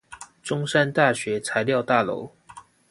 [0.41, 2.33] 中山大學材料大樓